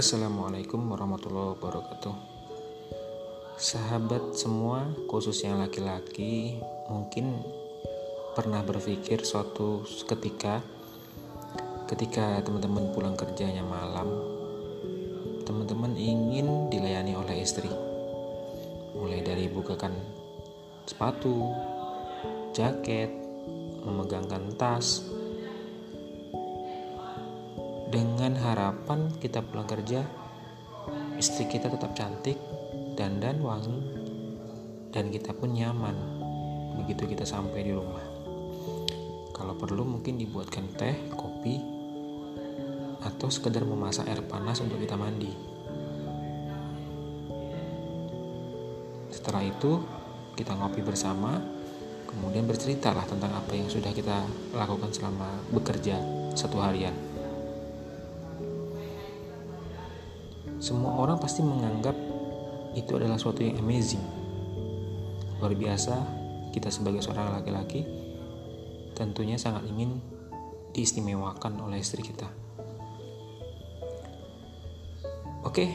[0.00, 2.16] Assalamualaikum warahmatullahi wabarakatuh.
[3.60, 6.56] Sahabat semua, khusus yang laki-laki,
[6.88, 7.44] mungkin
[8.32, 10.64] pernah berpikir suatu ketika
[11.84, 14.08] ketika teman-teman pulang kerjanya malam,
[15.44, 17.68] teman-teman ingin dilayani oleh istri.
[18.96, 19.92] Mulai dari bukakan
[20.88, 21.52] sepatu,
[22.56, 23.12] jaket,
[23.84, 25.04] memegangkan tas,
[27.90, 30.06] dengan harapan kita pulang kerja
[31.18, 32.38] istri kita tetap cantik
[32.94, 33.82] dan dan wangi
[34.94, 35.94] dan kita pun nyaman.
[36.78, 38.02] Begitu kita sampai di rumah.
[39.34, 41.58] Kalau perlu mungkin dibuatkan teh kopi
[43.02, 45.34] atau sekedar memasak air panas untuk kita mandi.
[49.10, 49.82] Setelah itu
[50.38, 51.42] kita ngopi bersama
[52.06, 54.22] kemudian berceritalah tentang apa yang sudah kita
[54.54, 55.98] lakukan selama bekerja
[56.34, 57.09] satu harian
[60.60, 61.96] semua orang pasti menganggap
[62.76, 64.04] itu adalah suatu yang amazing.
[65.40, 65.96] Luar biasa,
[66.52, 67.88] kita sebagai seorang laki-laki
[68.92, 70.04] tentunya sangat ingin
[70.76, 72.28] diistimewakan oleh istri kita.
[75.40, 75.72] Oke,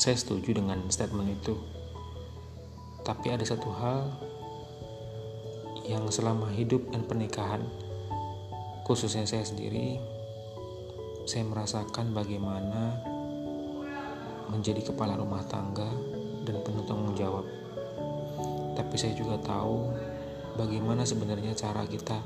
[0.00, 1.60] saya setuju dengan statement itu.
[3.04, 4.08] Tapi ada satu hal
[5.84, 7.60] yang selama hidup dan pernikahan,
[8.88, 10.00] khususnya saya sendiri,
[11.28, 12.96] saya merasakan bagaimana
[14.50, 15.86] menjadi kepala rumah tangga
[16.44, 17.46] dan penuh tanggung jawab.
[18.74, 19.94] Tapi saya juga tahu
[20.58, 22.18] bagaimana sebenarnya cara kita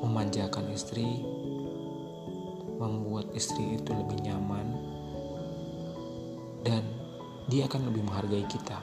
[0.00, 1.20] memanjakan istri,
[2.80, 4.66] membuat istri itu lebih nyaman,
[6.64, 6.82] dan
[7.52, 8.78] dia akan lebih menghargai kita.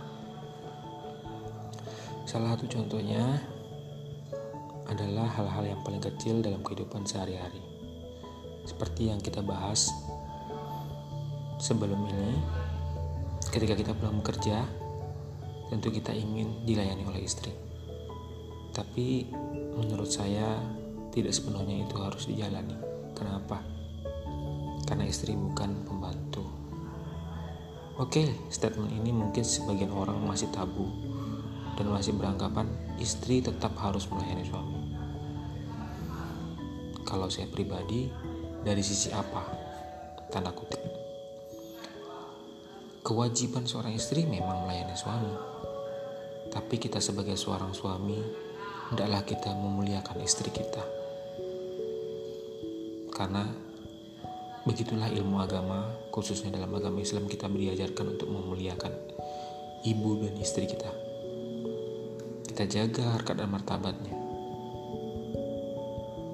[2.29, 3.41] Salah satu contohnya
[4.89, 7.61] adalah hal-hal yang paling kecil dalam kehidupan sehari-hari.
[8.63, 9.91] Seperti yang kita bahas
[11.63, 12.35] Sebelum ini,
[13.47, 14.67] ketika kita pulang bekerja,
[15.71, 17.55] tentu kita ingin dilayani oleh istri.
[18.75, 19.31] Tapi
[19.79, 20.59] menurut saya
[21.15, 22.75] tidak sepenuhnya itu harus dijalani.
[23.15, 23.63] Kenapa?
[24.83, 26.43] Karena istri bukan pembantu.
[27.95, 30.91] Oke, statement ini mungkin sebagian orang masih tabu
[31.79, 32.67] dan masih beranggapan
[32.99, 34.79] istri tetap harus melayani suami.
[37.07, 38.11] Kalau saya pribadi,
[38.67, 39.47] dari sisi apa?
[40.27, 41.02] Tanda kutip.
[43.13, 45.29] Kewajiban seorang istri memang melayani suami.
[46.49, 48.17] Tapi kita sebagai seorang suami,
[48.89, 50.81] hendaklah kita memuliakan istri kita.
[53.13, 53.45] Karena
[54.65, 58.89] begitulah ilmu agama, khususnya dalam agama Islam kita diajarkan untuk memuliakan
[59.85, 60.89] ibu dan istri kita.
[62.49, 64.17] Kita jaga harkat dan martabatnya.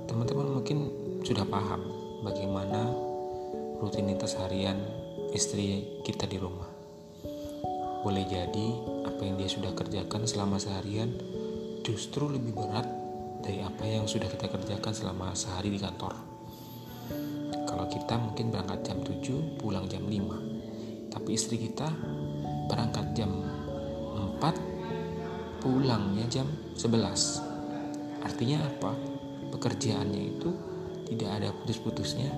[0.07, 0.87] Teman-teman mungkin
[1.27, 1.83] sudah paham
[2.23, 2.87] bagaimana
[3.83, 4.79] rutinitas harian
[5.35, 6.67] istri kita di rumah.
[7.99, 8.67] Boleh jadi
[9.03, 11.11] apa yang dia sudah kerjakan selama seharian
[11.83, 12.87] justru lebih berat
[13.43, 16.13] dari apa yang sudah kita kerjakan selama sehari di kantor.
[17.67, 21.11] Kalau kita mungkin berangkat jam 7, pulang jam 5.
[21.13, 21.87] Tapi istri kita
[22.69, 23.31] berangkat jam
[24.39, 28.23] 4, pulangnya jam 11.
[28.25, 28.91] Artinya apa?
[29.49, 30.49] Pekerjaannya itu
[31.09, 32.29] tidak ada putus-putusnya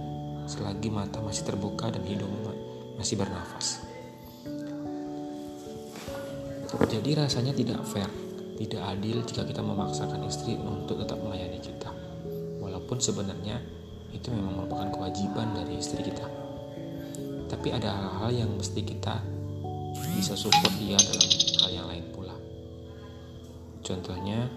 [0.47, 2.31] selagi mata masih terbuka dan hidung
[2.97, 3.91] masih bernafas.
[6.91, 8.05] Jadi rasanya tidak fair,
[8.59, 11.87] tidak adil jika kita memaksakan istri untuk tetap melayani kita.
[12.59, 13.57] Walaupun sebenarnya
[14.11, 16.27] itu memang merupakan kewajiban dari istri kita.
[17.47, 19.23] Tapi ada hal-hal yang mesti kita
[20.13, 21.27] bisa support dia dalam
[21.63, 22.35] hal yang lain pula.
[23.81, 24.51] Contohnya,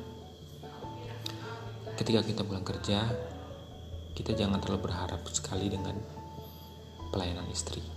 [1.94, 3.08] ketika kita pulang kerja,
[4.18, 5.94] kita jangan terlalu berharap sekali dengan
[7.14, 7.93] pelayanan istri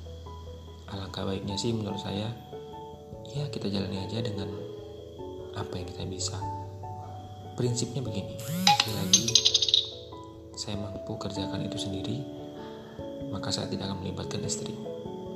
[0.92, 2.32] alangkah baiknya sih menurut saya.
[3.36, 4.48] Ya kita jalani aja dengan
[5.56, 6.38] apa yang kita bisa.
[7.58, 8.38] Prinsipnya begini
[8.94, 9.28] lagi
[10.54, 12.22] saya mampu kerjakan itu sendiri
[13.34, 14.72] maka saya tidak akan melibatkan istri.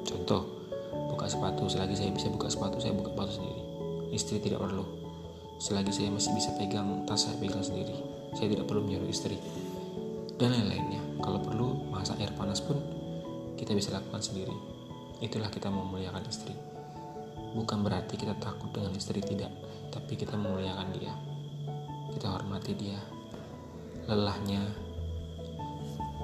[0.07, 0.47] Contoh
[1.11, 3.61] buka sepatu selagi saya bisa buka sepatu saya buka sepatu sendiri.
[4.15, 4.85] Istri tidak perlu.
[5.59, 7.93] Selagi saya masih bisa pegang tas saya pegang sendiri.
[8.37, 9.35] Saya tidak perlu menyuruh istri.
[10.39, 11.01] Dan lain-lainnya.
[11.21, 12.79] Kalau perlu masak air panas pun
[13.59, 14.80] kita bisa lakukan sendiri
[15.21, 16.51] itulah kita memuliakan istri.
[17.55, 19.53] Bukan berarti kita takut dengan istri tidak,
[19.93, 21.13] tapi kita memuliakan dia.
[22.11, 22.99] Kita hormati dia.
[24.09, 24.65] Lelahnya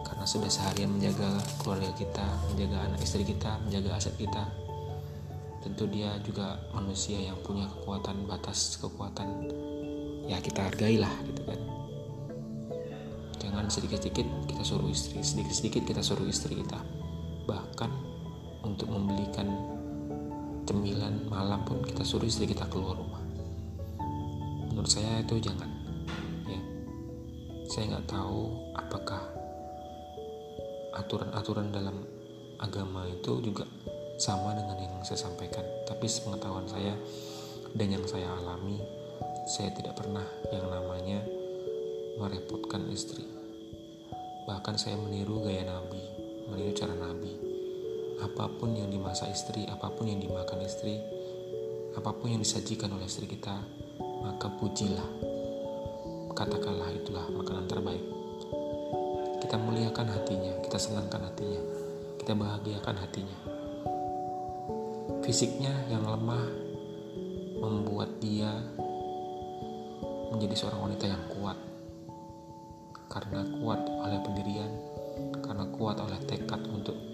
[0.04, 4.44] karena sudah seharian menjaga keluarga kita, menjaga anak istri kita, menjaga aset kita.
[5.62, 9.52] Tentu dia juga manusia yang punya kekuatan batas kekuatan
[10.28, 11.60] ya kita hargailah gitu kan.
[13.40, 16.84] jangan sedikit-sedikit kita suruh istri sedikit-sedikit kita suruh istri kita
[17.48, 17.88] bahkan
[18.78, 19.50] untuk membelikan
[20.70, 23.26] cemilan malam pun kita suruh istri kita keluar rumah
[24.70, 25.66] menurut saya itu jangan
[26.46, 26.62] ya
[27.66, 29.26] saya nggak tahu apakah
[30.94, 32.06] aturan-aturan dalam
[32.62, 33.66] agama itu juga
[34.22, 36.94] sama dengan yang saya sampaikan tapi sepengetahuan saya
[37.74, 38.78] dan yang saya alami
[39.48, 41.24] saya tidak pernah yang namanya
[42.20, 43.24] merepotkan istri.
[44.44, 46.04] Bahkan saya meniru gaya Nabi,
[46.52, 47.47] meniru cara Nabi.
[48.18, 50.98] Apa pun yang dimasak istri, apa pun yang dimakan istri,
[51.94, 53.54] apa pun yang disajikan oleh istri kita,
[54.26, 55.10] maka pujilah.
[56.34, 58.06] Katakanlah itulah makanan terbaik.
[59.42, 61.62] Kita muliakan hatinya, kita senangkan hatinya,
[62.18, 63.38] kita bahagiakan hatinya.
[65.22, 66.46] Fisiknya yang lemah
[67.58, 68.54] membuat dia
[70.34, 71.58] menjadi seorang wanita yang kuat
[73.08, 74.72] karena kuat oleh pendirian,
[75.42, 77.07] karena kuat oleh tekad untuk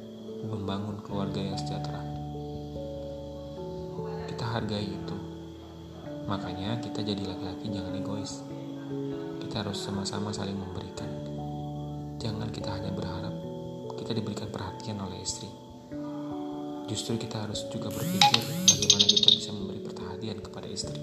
[0.44, 2.04] membangun keluarga yang sejahtera.
[4.28, 5.18] Kita hargai itu.
[6.28, 8.44] Makanya kita jadi laki-laki jangan egois.
[9.44, 11.10] Kita harus sama-sama saling memberikan.
[12.20, 13.36] Jangan kita hanya berharap
[14.04, 15.48] kita diberikan perhatian oleh istri.
[16.92, 21.00] Justru kita harus juga berpikir bagaimana kita bisa memberi perhatian kepada istri.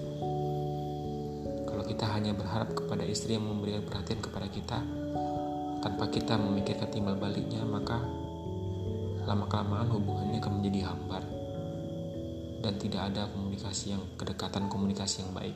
[1.65, 4.85] Kalau kita hanya berharap kepada istri yang memberikan perhatian kepada kita,
[5.81, 7.60] tanpa kita memikirkan timbal baliknya,
[9.31, 11.23] lama-kelamaan hubungannya akan menjadi hambar
[12.59, 15.55] dan tidak ada komunikasi yang kedekatan komunikasi yang baik.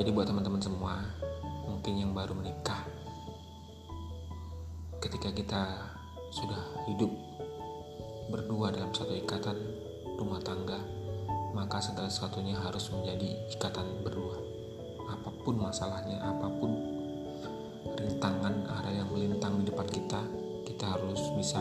[0.00, 0.96] Jadi buat teman-teman semua,
[1.68, 2.88] mungkin yang baru menikah,
[5.04, 5.62] ketika kita
[6.32, 7.12] sudah hidup
[8.32, 9.60] berdua dalam satu ikatan
[10.16, 10.80] rumah tangga,
[11.52, 13.28] maka segala sesuatunya harus menjadi
[13.60, 14.40] ikatan berdua.
[15.04, 16.80] Apa pun masalahnya, apa pun
[17.92, 20.39] rintangan ada yang melintang di depan kita
[20.80, 21.60] kita harus bisa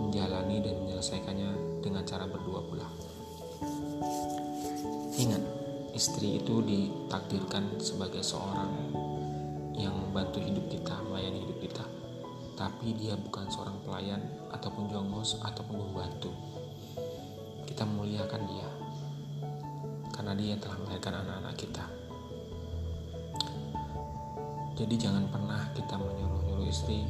[0.00, 2.88] menjalani dan menyelesaikannya dengan cara berdua pula.
[5.20, 5.44] Ingat
[5.92, 8.72] istri itu ditakdirkan sebagai seorang
[9.76, 11.84] yang membantu hidup kita melayani hidup kita.
[12.56, 16.32] Tapi dia bukan seorang pelayan ataupun jongos ataupun pembantu.
[17.68, 18.68] Kita muliakan dia
[20.08, 21.84] karena dia telah melahirkan anak-anak kita.
[24.80, 27.04] Jadi jangan pernah kita menyuruh-nyuruh istri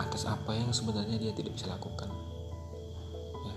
[0.00, 2.08] atas apa yang sebenarnya dia tidak bisa lakukan.
[3.44, 3.54] Ya.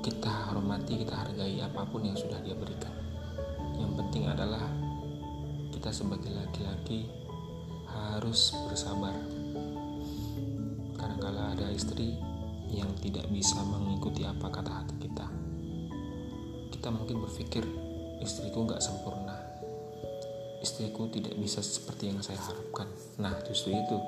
[0.00, 2.92] Kita hormati, kita hargai apa pun yang sudah dia berikan.
[3.76, 4.64] Yang penting adalah
[5.70, 7.06] kita sebagai laki-laki
[7.88, 9.14] harus bersabar.
[10.96, 12.16] Kadang-kala ada istri
[12.68, 15.26] yang tidak bisa mengikuti apa kata hati kita.
[16.72, 17.64] Kita mungkin berpikir
[18.20, 19.47] istriku nggak sempurna,
[20.58, 22.90] istriku tidak bisa seperti yang saya harapkan.
[23.22, 23.98] Nah, justru itu.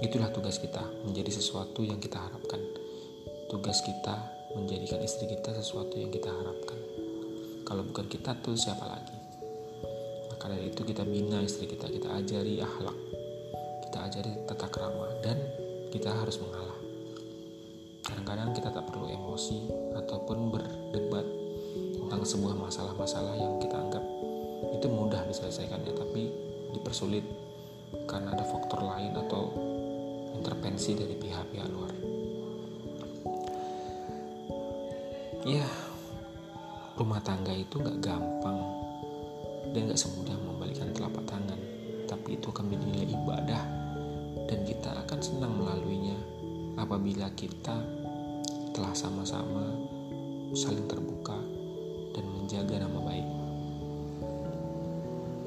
[0.00, 2.60] Itulah tugas kita, menjadi sesuatu yang kita harapkan.
[3.52, 4.16] Tugas kita
[4.56, 6.78] menjadikan istri kita sesuatu yang kita harapkan.
[7.68, 9.18] Kalau bukan kita tuh siapa lagi?
[10.32, 12.98] Maka dari itu kita bina istri kita, kita ajari akhlak,
[13.86, 15.36] kita ajari tata krama dan
[15.92, 16.78] kita harus mengalah.
[18.00, 19.58] Kadang-kadang kita tak perlu emosi
[20.00, 21.26] ataupun berdebat
[22.00, 24.02] tentang sebuah masalah-masalah yang kita anggap
[24.80, 26.32] itu mudah diselesaikannya tapi
[26.72, 27.20] dipersulit
[28.08, 29.52] karena ada faktor lain atau
[30.32, 31.92] intervensi dari pihak-pihak luar.
[35.44, 35.68] Ya
[36.96, 38.58] rumah tangga itu nggak gampang.
[39.70, 41.60] Dan nggak semudah membalikan telapak tangan
[42.08, 43.62] tapi itu akan menjadi ibadah.
[44.48, 46.16] Dan kita akan senang melaluinya
[46.80, 47.76] apabila kita
[48.72, 49.76] telah sama-sama
[50.56, 51.36] saling terbuka
[52.16, 53.39] dan menjaga nama baik.